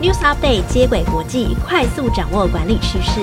[0.00, 3.20] News Update 接轨国际，快速掌握管理趋势。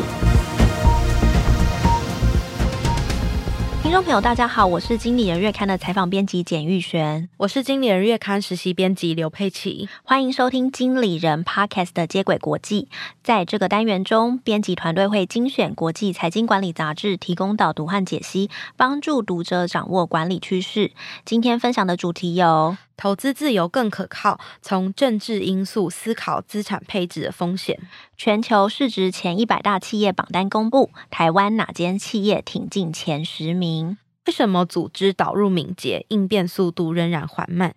[3.81, 12.89] 听众朋友，大家好，我是经理人月刊的采访编辑简玉璇，我是经理人月刊实习编辑刘佩琪，欢迎收听经理人 Podcast 的接轨国际。
[13.23, 20.91] 在这个单元中，编辑团队会精选国际财经管理杂志，提供导读和解析，帮助读者掌握管理趋势。
[21.23, 27.79] 今天分享的主题有：投资自由更可靠，从政治因素思考资产配置的风险。
[28.17, 33.97] 全球市值前一百大企业榜单公布，台湾哪间企业挺进前十名？
[34.27, 37.75] 为什么组织导入敏捷，应变速度仍然缓慢？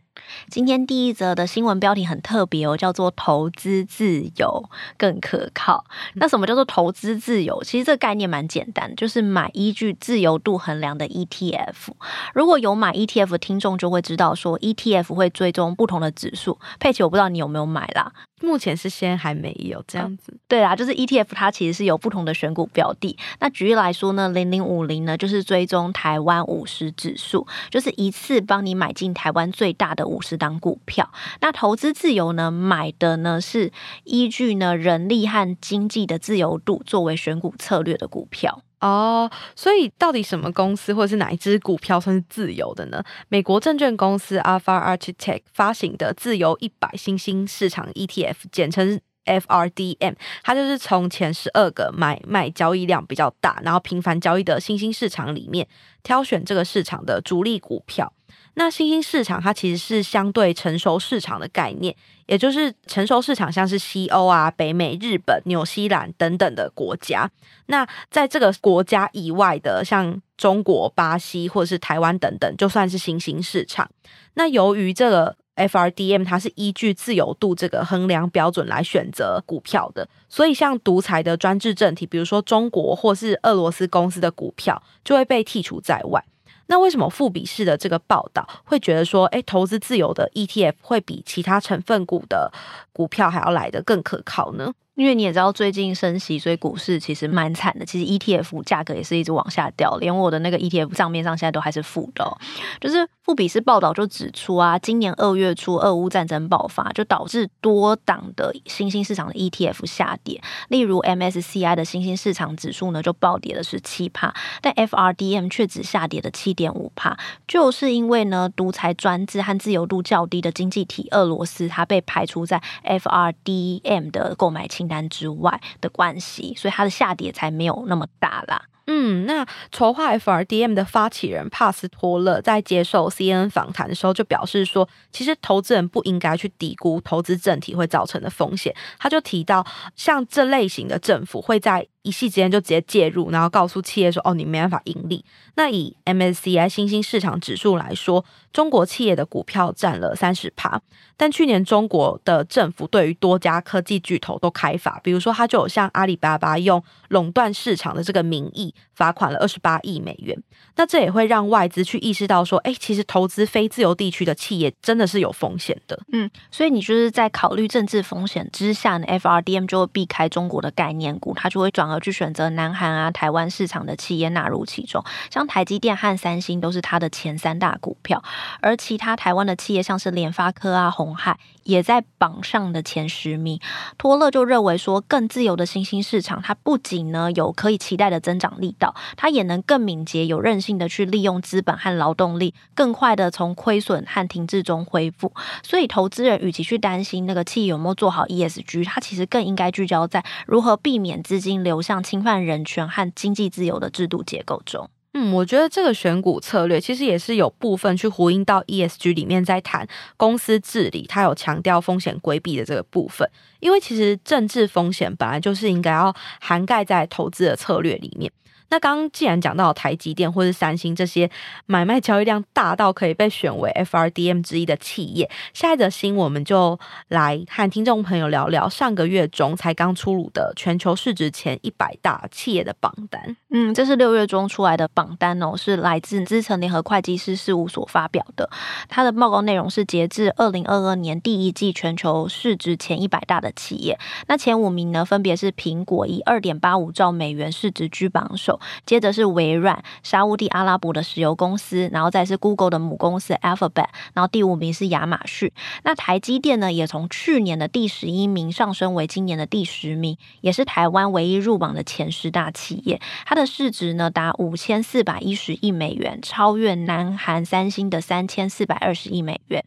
[0.50, 5.84] 今天第一则的新闻标题很特别哦，叫做“投资自由更可靠”。
[6.14, 7.62] 那什么叫做投资自由？
[7.64, 11.92] 其实这个概念蛮简单，就是买依据自由度衡量的 ETF。
[12.34, 16.58] 如果有买 ETF 的听众就会知道，说 ETF 会追踪不同的指数。
[16.80, 18.12] 佩奇，我不知道你有没有买啦？
[18.41, 20.32] 目前是先还没有这样子。
[20.47, 23.16] 对啦，就是 ETF 它其实是有不同的选股标的。
[23.41, 30.06] 那举例来说呢，零零五零呢就是追踪台湾五十指数，就是一次帮你买进台湾最大的。
[30.09, 32.51] 五十档股票，那投资自由呢？
[32.51, 33.70] 买的呢是
[34.05, 39.31] 依据呢人力和经济的自由度作为选股策略的股票哦。
[39.55, 43.03] 所以到底什么公司或者是哪一支股票算是自由的呢？
[43.28, 55.69] 美国证券公司 Alpha Architect 发行的自由一百新兴市场 ETF，简称 FRDM，它就是从前十二个买卖交易量比较大，然后频繁交易的新兴市场里面
[56.03, 58.12] 挑选这个市场的主力股票。
[58.59, 61.95] 那新兴市场它其实是相对成熟市场的概念，
[62.27, 67.31] 也就是成熟市场像是西欧啊、北美、日本、纽西兰等等的国家。
[67.67, 73.89] 那在这个国家以外的，像中国、巴西或者是台湾等等，就算是新兴市场。
[74.34, 86.25] 那由于这个 FRDM 它是依据自由度这个衡量标准来选择股票的，所以像独裁的专制政体，比如说中国或是俄罗斯公司的股票，就会被剔除在外。
[86.69, 92.53] 那为什么富比士的这个报道会觉得说，诶，投资自由的 ETF 会比其他成分股的
[92.93, 94.73] 股票还要来得更可靠呢？
[94.98, 97.86] 因为你也知道，最近升息，所以股市其实蛮惨的。
[97.86, 102.36] 其实 ETF 价格也是一直往下掉，连我的那个 ETF 账面上现在都还是负的。
[102.81, 110.42] 就是富比斯报道就指出啊，今年二月初俄乌战争爆发，就导致多档的新兴市场的 ETF 下跌。
[110.66, 117.16] 例如 MSCI 的新兴市场指数呢，就暴跌了十七帕，但 FRDM 却只下跌了七点五帕，
[117.47, 128.62] 就是因为呢，独裁专制和自由度较低的经济体俄罗斯，它被排除在 FRDM 的购买清单之外的关系，所以它的下跌才没有那么大啦。
[128.91, 138.75] 嗯，那筹划 FRDM 的发起人帕斯托勒在接受 CNN 访谈的时候就表示说，其实投资人不应该去低估投资政体会造成的风险。
[138.99, 145.25] 他就提到，像这类型的政府会在一夕之间就直接介入，然后告诉企业说：“哦，你没办法盈利。”
[145.56, 150.81] 那以 MSCI 新兴市场指数来说，中国企业的股票占了三十趴，
[151.16, 160.41] 但去年中国的政府对于多家科技巨头都开罚，比如说他就有像阿里巴巴用垄断市场的这个名义罚款了二十八亿美元。
[160.76, 171.99] 那这也会让外资去意识到说：“哎，其实投资非自由地区的企业真的是有风险的。”嗯，所以你就是在考虑政治风险之下呢，FRDM 就会避开中国的概念股，它就会转而。
[171.99, 178.22] 去选择南韩啊、台湾市场的企业纳入其中，像台积电和三星都是它的前三大股票，
[178.60, 183.60] 而其他台湾的企业像是联发科啊、鸿海也在榜上的前十名。
[183.99, 195.32] 托勒就认为说，更自由的新兴市场，它不仅呢有可以期待的增长力道，它也能更敏捷、有韧性的去利用资本和劳动力，更快的从亏损和停滞中恢复。
[195.62, 209.87] 所以，投资人与其去担心那个企业有没有做好 ESG，它其实更应该聚焦在如何避免资金流不像侵犯人权和经济自由的制度结构中，嗯，我觉得这个选股策略其实也是有部分去呼应到 ESG 里面在谈
[210.17, 213.31] 公司治理，它有强调风险规避的这个部分，
[213.61, 218.32] 因为其实政治风险本来就是应该要涵盖在投资的策略里面。
[218.70, 221.31] 那刚刚既然讲到台积电或是三星这些
[221.67, 226.79] 买卖交易量大到可以被选为 FRDM 之一的企业，下一则新我们就
[227.09, 233.37] 来和听众朋友聊聊上个月中才刚出炉的全球市值前一百大企业的榜单。
[233.50, 238.50] 嗯，这是六月中出来的榜单哦，是来自资诚联合会计师事务所发表的。
[238.88, 248.57] 它的报告内容是截至二零二二年第一季全球市值前一百大的企业，那前五名呢分别是苹果以二点八五兆美元市值居榜首。
[248.87, 255.50] 接着是微软、沙乌地阿拉伯的石油公司，然后再是 Google 的母公司 Alphabet，然后第五名是亚马逊。
[255.82, 263.00] 那台积电呢，也从去年的第十一名上升为今年的第十名，也是台湾唯一入榜的前十大企业。
[263.26, 269.64] 它的市值呢达五千四百一十亿美元，超越南韩三星的三千四百二十亿美元。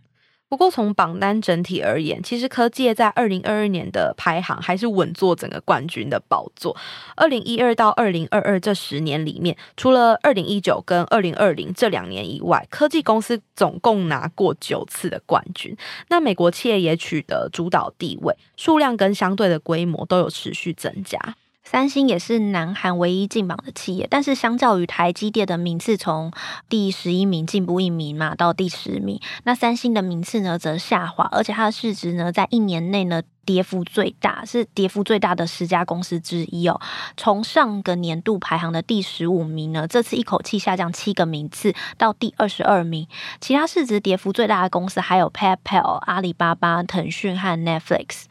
[0.52, 6.76] 不过，从榜单整体而言，其实科技在二零二二年的排行还是稳坐整个冠军的宝座。
[7.16, 15.74] 二零一二到二零二二这十年里面，除了二零一九跟二零二零这两年以外，科技公司总共拿过九次的冠军。
[16.10, 21.18] 那美国企业也取得主导地位，数量跟相对的规模都有持续增加。
[21.64, 26.32] 三星也是南韩唯一进榜的企业，但是相较于台积电的名次从
[26.68, 36.82] 第十一名进步一名嘛，到第十名，那三星的名次呢则下滑，而且它的市值呢在一年内呢跌幅最大，是跌幅最大的十家公司之一哦。
[37.16, 43.08] 从上个年度排行的第十五名呢，这次一口气下降七个名次到第二十二名。
[43.40, 48.26] 其他市值跌幅最大的公司还有 PayPal、阿里巴巴、腾讯和 Netflix。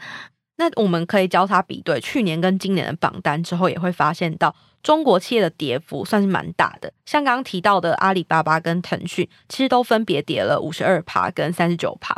[0.61, 6.93] 那我们可以交叉比对去年跟今年的榜单之后，也会发现到中国企业的跌幅算是蛮大的。
[7.07, 12.15] 像刚刚提到的阿里巴巴跟腾讯，其实都分别跌了五十二趴跟三十九趴。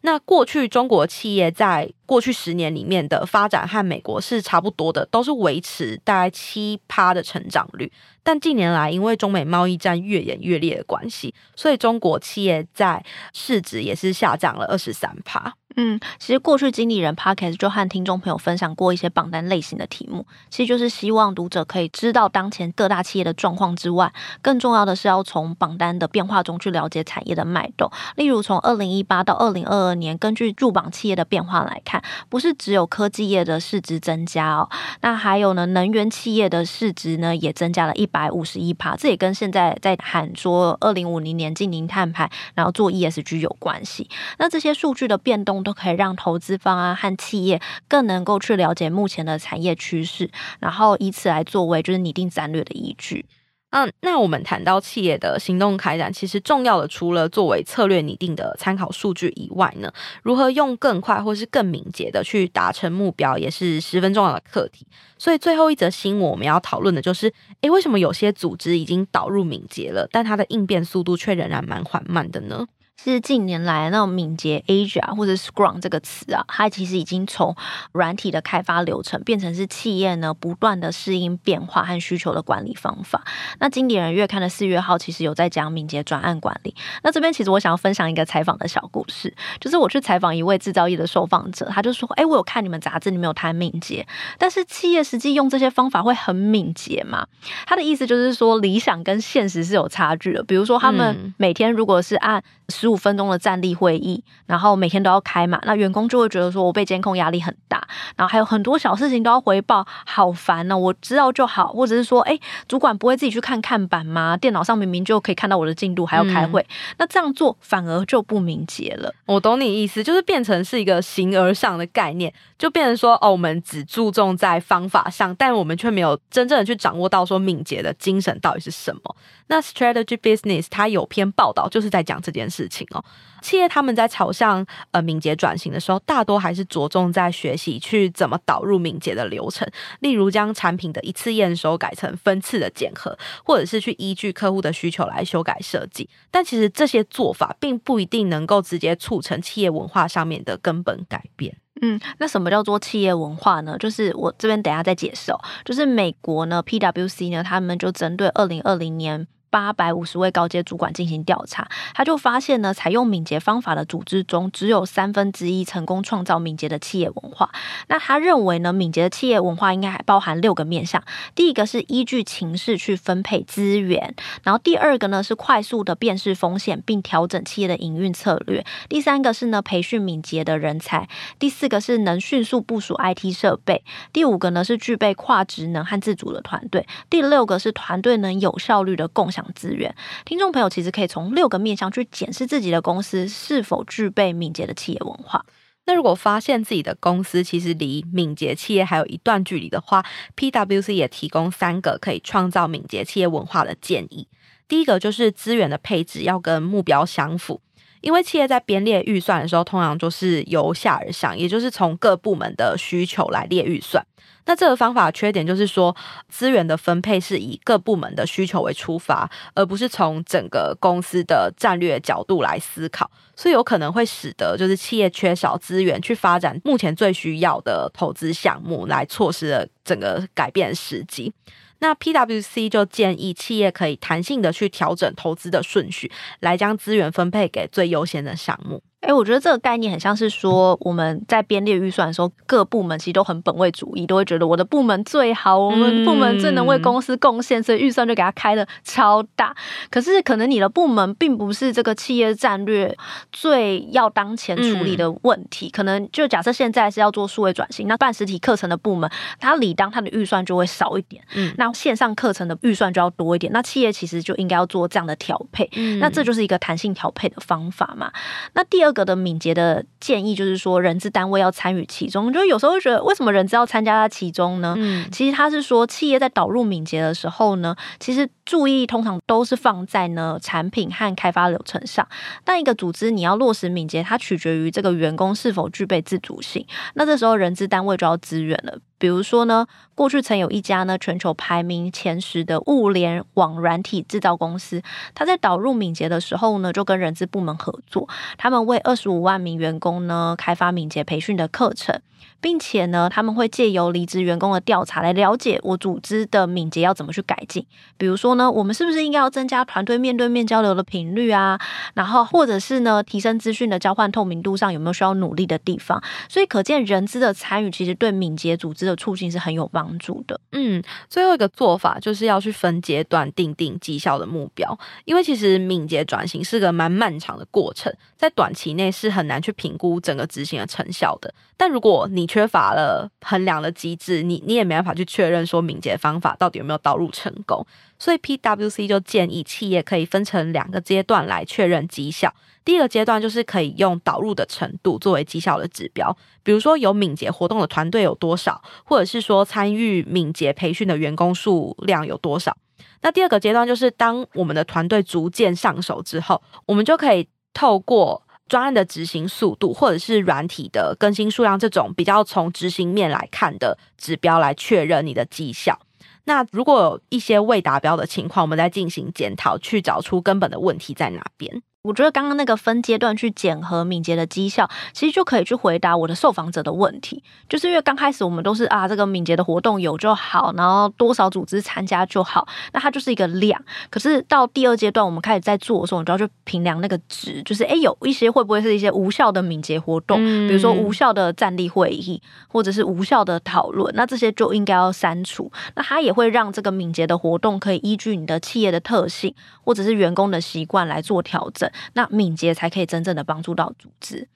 [0.00, 7.92] 那过去中国企业在过去十年里面的发展和美国是差不多的，都是维持大概七趴的成长率。
[8.24, 15.54] 但近年来，因为中美贸易战越演越烈的关系，所以中国企业在市值也是下降了二十三趴。
[15.76, 27.90] 嗯，其实过去经理人 Podcast 就和听众朋友分享过一些榜单类型的题目，其实就是希望读者可以知道当前各大企业的状况之外，更重要的是要从榜单的变化中去了解产业的脉动。
[28.14, 44.08] 例如从二零一八到二零二二年，根据入榜企业的变化来看，不是只有科技业的市值增加哦，那还有呢，能源企业的市值呢也增加了一百五十一趴，这也跟现在在喊说二零五零年净零碳排，然后做 ESG 有关系。
[44.38, 45.63] 那这些数据的变动。
[45.64, 50.30] 都可以让投资方啊和企业更能够去了解目前的产业趋势，
[50.60, 53.24] 然后以此来作为就是拟定战略的依据。
[53.70, 64.86] 嗯，那我们谈到企业的行动开展，其实重要的除了作为策略拟定的参考数据以外呢，如何用更快或是更敏捷的去达成目标，也是十分重要的课题。
[65.18, 67.32] 所以最后一则新闻我们要讨论的就是，
[67.62, 72.64] 诶，为什么有些组织已经导入敏捷了，但它的应变速度却仍然蛮缓慢的呢？
[73.02, 77.54] 是近年来那种敏捷 Agile 或者 Scrum 这个词啊，它其实已经从
[77.92, 83.22] 软体的开发流程变成是企业呢不断的适应变化和需求的管理方法。
[83.58, 86.74] 那经理人月刊的四月号其实有在讲敏捷专案管理。
[87.02, 94.06] 那这边其实我想要分享一个采访的小故事，就是我去采访一位制造业的受访者，他就说：“哎，我有看你们杂志，你们有谈敏捷，
[94.38, 97.26] 但是企业实际用这些方法会很敏捷吗？”
[97.66, 100.42] 他的意思就是说，理想跟现实是有差距的。
[100.44, 102.42] 比如说，他们每天如果是按
[102.84, 107.82] 十五分钟的站立会议，然后每天都要开嘛，那员工就会觉得说我被监控压力很大，
[108.14, 110.78] 然后还有很多小事情都要回报，好烦呢、哦。
[110.78, 112.38] 我知道就好，或者是说，哎，
[112.68, 114.36] 主管不会自己去看看板吗？
[114.36, 119.10] 电脑上明明就可以看到我的进度，还要开会，嗯、那这样做反而就不敏捷了。
[119.24, 129.16] 我懂你意思，就是变成是一个形而上的概念，就变成说，哦，我们只注重在方法上，但我们却没有真正的去掌握到说敏捷的精神到底是什么。
[129.46, 133.04] 那 Strategy Business 它有篇报道就是在讲这件事情哦。
[133.42, 139.68] 企业他们在朝向呃敏捷转型的时候，大多还是着重在学习去怎么导入敏捷的流程，
[140.00, 146.08] 例如将产品的一次验收改成分次的检核，或者是去依据客户的需求来修改设计。
[146.30, 151.54] 但其实这些做法并不一定能够直接促成企业文化上面的根本改变。
[151.82, 153.76] 嗯，那什么叫做企业文化呢？
[153.78, 155.38] 就是我这边等一下再解释哦。
[155.66, 159.26] 就是美国呢，PwC 呢，他们就针对二零二零年。
[159.54, 167.52] 八百五十位高阶主管进行调查，他就发现呢，采用敏捷方法的组织中，只有三分之一成功创造敏捷的企业文化。
[167.86, 171.00] 那他认为呢，敏捷的企业文化应该还包含六个面向。
[171.36, 178.66] 第一个是依据情势去分配资源，然后第二个呢是快速的辨识风险并调整企业的营运策略。
[178.88, 181.08] 第三个是呢培训敏捷的人才。
[181.38, 183.84] 第四个是能迅速部署 IT 设备。
[184.12, 186.88] 第五个呢是具备跨职能和自主的团队。
[187.08, 189.43] 第六个是团队能有效率的共享。
[189.54, 195.44] 资源，听众朋友其实可以从六个面向去检视自己的公司是否具备敏捷的企业文化。
[195.86, 204.26] 那如果发现自己的公司其实离敏捷企业还有一段距离的话，PwC 也提供三个可以创造敏捷企业文化的建议。
[204.66, 207.60] 第一个就是资源的配置要跟目标相符。
[208.00, 214.06] 因为企业在编列预算的时候，通常就是由下而上，也就是从各部门的需求来列预算。
[214.46, 215.94] 那这个方法缺点就是说，
[216.28, 231.32] 资源的分配是以各部门的需求为出发，而不是从整个公司的战略角度来思考，所以有可能会使得就是企业缺少资源去发展目前最需要的投资项目，来错失了整个改变时机。
[231.80, 236.10] 那 PwC 就建议企业可以弹性的去调整投资的顺序，
[236.40, 238.82] 来将资源分配给最优先的项目。
[239.06, 249.54] 哎，我觉得这个概念很像是说，我们在编列预算的时候，各部门其实都很本位主义，都会觉得我的部门最好，我们部门最能为公司贡献，所以预算就给他开的超大。
[249.90, 252.96] 可是可能你的部门并不是这个企业战略
[253.30, 268.10] 最要当前处理的问题，可能就假设现在是要做数位转型，那办实体课程的部门，它理当它的预算就会少一点，嗯，那线上课程的预算就要多一点，那企业其实就应该要做这样的调配，嗯那这就是一个弹性调配的方法嘛。
[268.54, 268.93] 那第二。
[268.94, 272.32] 个的敏捷的建议就是说，人资单位要参与其中。
[272.32, 274.74] 就有时候会觉得，为什么人资要参加在其中呢？
[274.78, 282.08] 嗯，其实他是说，企业在导入敏捷的时候呢，其实注意通常都是放在呢产品和开发流程上。
[282.44, 286.64] 但一个组织你要落实敏捷，它取决于这个员工是否具备自主性。
[286.94, 288.78] 那这时候人资单位就要支援了。
[288.98, 294.82] 比如说呢，过去曾有一家呢全球排名前十的物联网软体制造公司，
[295.14, 298.08] 它在导入敏捷的时候呢，就跟人资部门合作，
[298.38, 302.00] 他们为二十五万名员工呢开发敏捷培训的课程。
[302.40, 307.64] 并且呢，他们会借由离职员工的调查来了解我组织的敏捷要怎么去改进。
[307.96, 311.58] 比如说呢，我们是不是应该要增加团队面对面交流的频率啊？
[311.94, 316.02] 然后或者是呢，提升资讯的交换透明度上有没有需要努力的地方？
[316.28, 320.38] 所以可见人资的参与其实对敏捷组织的促进是很有帮助的。
[320.52, 331.32] 嗯，最后一个做法就是要去分阶段定定绩效的目标，因为其实敏捷转型是个蛮漫长的过程，在短期内是很难去评估整个执行的成效的。
[331.56, 337.64] 但如果你缺乏了衡量的机制，你你也没办法去确认说敏捷方法到底有没有导入成功。
[337.98, 342.34] 所以 PwC 就建议企业可以分成两个阶段来确认绩效。
[342.64, 352.56] 第一个阶段就是可以用导入的程度作为绩效的指标，比如说有敏捷活动的团队有多少，或者是说参与敏捷培训的员工数量有多少。
[353.02, 365.80] 那第二个阶段就是当我们的团队逐渐上手之后，我们就可以透过专案的执行速度，或者是软体的更新数量这种比较从执行面来看的指标来确认你的绩效。
[366.24, 371.62] 那如果有一些未达标的情况，我们再进行检讨，去找出根本的问题在哪边。
[371.84, 377.22] 我觉得刚刚那个分阶段去检核敏捷的绩效，其实就可以去回答我的受访者的问题。
[377.46, 383.62] 就是因为刚开始我们都是啊，这个敏捷的活动有就好，然后多少组织参加就好，那它就是一个量。
[383.90, 390.16] 可是到第二阶段，我们开始在做的时候，你就要去评量那个值，就是诶，有一些会不会是一些无效的敏捷活动，
[390.48, 395.52] 比如说无效的站立会议，或者是无效的讨论，那这些就应该要删除。
[395.76, 401.70] 那它也会让这个敏捷的活动可以依据你的企业的特性，或者是员工的习惯来做调整。
[401.94, 404.28] 那敏捷才可以真正的帮助到组织。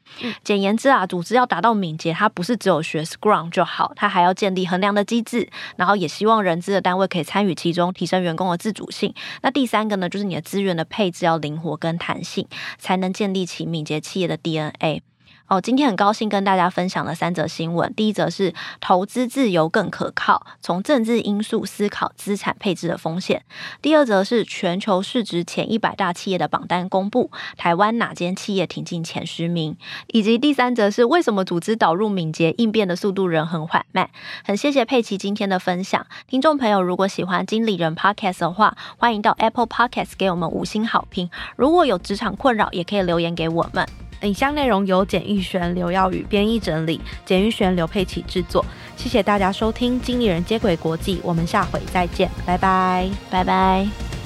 [0.43, 9.15] 简言之啊，组织要达到敏捷，它不是只有学 Scrum 就好，它还要建立衡量的机制，然后也希望人资的单位可以参与其中，提升员工的自主性。
[9.43, 12.47] 那第三个呢，就是你的资源的配置要灵活跟弹性，
[12.79, 15.03] 才能建立起敏捷企业的 DNA。
[15.49, 17.93] 哦，今天很高兴跟大家分享了三则新闻。
[17.95, 23.43] 第一则是投资自由更可靠，从政治因素思考资产配置的风险。
[23.81, 29.75] 第二则是全球市值前一百大企业的榜单公布，台湾哪间企业挺进前十名？
[30.09, 34.11] 以及第三则是为什么组织导入敏捷应变的速度仍很缓慢？
[34.45, 36.07] 很谢谢佩奇今天的分享。
[36.27, 41.31] 听众朋友，如果喜欢经理人 Podcast 的话，欢迎到 Apple Podcast 给我们五星好评。
[41.57, 44.08] 如果有职场困扰，也可以留言给我们。
[44.23, 48.65] 影像内容由简玉璇、刘耀宇编译整理，简玉璇、刘佩琪制作。
[48.97, 54.18] 谢谢大家收听《经理人接轨国际》，我们下回再见，拜拜，拜拜。